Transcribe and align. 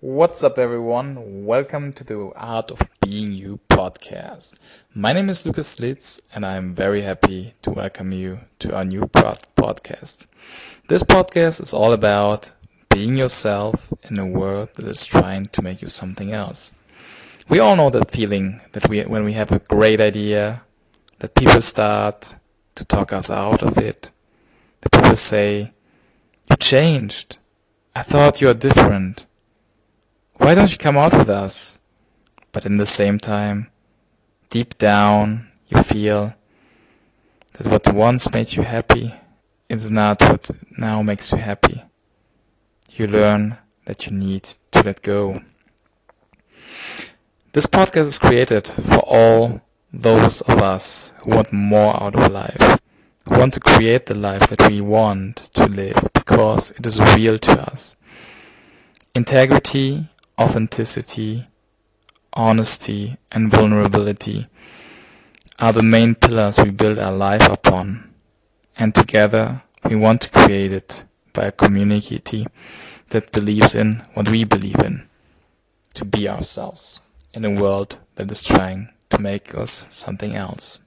What's 0.00 0.44
up, 0.44 0.58
everyone? 0.58 1.46
Welcome 1.46 1.94
to 1.94 2.04
the 2.04 2.30
Art 2.36 2.70
of 2.70 2.82
Being 3.00 3.32
You 3.32 3.60
podcast. 3.70 4.58
My 4.94 5.14
name 5.14 5.30
is 5.30 5.46
Lucas 5.46 5.74
Slitz, 5.74 6.20
and 6.34 6.44
I'm 6.44 6.74
very 6.74 7.00
happy 7.00 7.54
to 7.62 7.70
welcome 7.70 8.12
you 8.12 8.40
to 8.58 8.76
our 8.76 8.84
new 8.84 9.06
pod- 9.06 9.46
podcast. 9.56 10.26
This 10.88 11.02
podcast 11.02 11.62
is 11.62 11.72
all 11.72 11.94
about 11.94 12.52
being 12.90 13.16
yourself 13.16 13.90
in 14.10 14.18
a 14.18 14.26
world 14.26 14.68
that 14.74 14.84
is 14.84 15.06
trying 15.06 15.46
to 15.46 15.62
make 15.62 15.80
you 15.80 15.88
something 15.88 16.30
else. 16.30 16.72
We 17.48 17.58
all 17.58 17.74
know 17.74 17.88
that 17.88 18.10
feeling 18.10 18.60
that 18.72 18.90
we, 18.90 19.00
when 19.04 19.24
we 19.24 19.32
have 19.32 19.50
a 19.50 19.60
great 19.60 19.98
idea, 19.98 20.62
that 21.20 21.34
people 21.34 21.62
start 21.62 22.36
to 22.74 22.84
talk 22.84 23.14
us 23.14 23.30
out 23.30 23.62
of 23.62 23.78
it, 23.78 24.10
that 24.82 24.92
people 24.92 25.16
say, 25.16 25.72
You 26.50 26.56
changed. 26.56 27.38
I 27.94 28.02
thought 28.02 28.42
you 28.42 28.50
are 28.50 28.54
different. 28.54 29.25
Why 30.38 30.54
don't 30.54 30.70
you 30.70 30.78
come 30.78 30.96
out 30.96 31.12
with 31.12 31.28
us? 31.28 31.78
But 32.52 32.66
in 32.66 32.76
the 32.78 32.86
same 32.86 33.18
time, 33.18 33.70
deep 34.50 34.76
down, 34.78 35.48
you 35.68 35.82
feel 35.82 36.34
that 37.54 37.66
what 37.66 37.92
once 37.92 38.32
made 38.32 38.52
you 38.54 38.62
happy 38.62 39.14
is 39.68 39.90
not 39.90 40.22
what 40.22 40.50
now 40.78 41.02
makes 41.02 41.32
you 41.32 41.38
happy. 41.38 41.82
You 42.94 43.06
learn 43.06 43.58
that 43.86 44.06
you 44.06 44.12
need 44.12 44.44
to 44.72 44.82
let 44.82 45.02
go. 45.02 45.40
This 47.52 47.66
podcast 47.66 48.06
is 48.06 48.18
created 48.18 48.66
for 48.66 48.98
all 48.98 49.62
those 49.92 50.42
of 50.42 50.60
us 50.60 51.12
who 51.22 51.30
want 51.30 51.52
more 51.52 52.00
out 52.02 52.14
of 52.14 52.30
life, 52.30 52.78
who 53.26 53.38
want 53.38 53.54
to 53.54 53.60
create 53.60 54.06
the 54.06 54.14
life 54.14 54.48
that 54.50 54.70
we 54.70 54.80
want 54.80 55.36
to 55.54 55.66
live 55.66 56.08
because 56.12 56.72
it 56.72 56.84
is 56.84 57.00
real 57.16 57.38
to 57.38 57.52
us. 57.52 57.96
Integrity, 59.14 60.08
authenticity, 60.38 61.46
honesty, 62.32 63.16
and 63.32 63.50
vulnerability 63.50 64.46
are 65.58 65.72
the 65.72 65.82
main 65.82 66.14
pillars 66.14 66.58
we 66.58 66.70
build 66.70 66.98
our 66.98 67.12
life 67.12 67.50
upon. 67.50 68.12
And 68.76 68.94
together, 68.94 69.62
we 69.88 69.96
want 69.96 70.20
to 70.22 70.30
create 70.30 70.72
it 70.72 71.04
by 71.32 71.46
a 71.46 71.52
community 71.52 72.46
that 73.08 73.32
believes 73.32 73.74
in 73.74 74.02
what 74.14 74.28
we 74.28 74.44
believe 74.44 74.80
in, 74.80 75.08
to 75.94 76.04
be 76.04 76.28
ourselves 76.28 77.00
in 77.32 77.44
a 77.44 77.50
world 77.50 77.98
that 78.16 78.30
is 78.30 78.42
trying 78.42 78.90
to 79.10 79.18
make 79.18 79.54
us 79.54 79.86
something 79.90 80.34
else. 80.34 80.80